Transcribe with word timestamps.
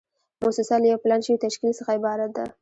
موسسه 0.43 0.75
له 0.81 0.87
یو 0.91 1.01
پلان 1.03 1.21
شوي 1.25 1.37
تشکیل 1.45 1.71
څخه 1.79 1.89
عبارت 1.97 2.29
ده. 2.37 2.45